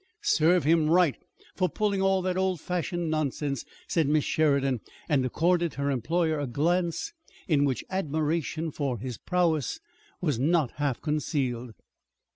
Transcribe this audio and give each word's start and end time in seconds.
"Serve 0.23 0.63
him 0.63 0.89
right 0.89 1.15
for 1.55 1.69
pulling 1.69 2.01
all 2.01 2.23
that 2.23 2.35
old 2.35 2.59
fashioned 2.59 3.11
nonsense," 3.11 3.63
said 3.87 4.07
Miss 4.09 4.23
Sheridan, 4.23 4.81
and 5.07 5.23
accorded 5.23 5.75
her 5.75 5.91
employer 5.91 6.39
a 6.39 6.47
glance 6.47 7.13
in 7.47 7.65
which 7.65 7.83
admiration 7.87 8.71
for 8.71 8.97
his 8.97 9.19
prowess 9.19 9.79
was 10.19 10.39
not 10.39 10.71
half 10.77 11.03
concealed. 11.03 11.75